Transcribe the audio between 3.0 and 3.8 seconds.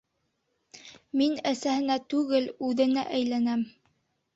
әйләнәм.